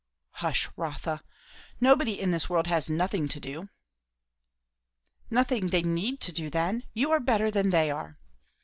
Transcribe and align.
"Hush, 0.41 0.67
Rotha. 0.75 1.21
Nobody 1.79 2.19
in 2.19 2.31
this 2.31 2.49
world 2.49 2.65
has 2.65 2.89
nothing 2.89 3.27
to 3.27 3.39
do." 3.39 3.69
"Nothing 5.29 5.67
they 5.67 5.83
need 5.83 6.17
do, 6.21 6.49
then. 6.49 6.85
You 6.95 7.11
are 7.11 7.19
better 7.19 7.51
than 7.51 7.69
they 7.69 7.91
are." 7.91 8.17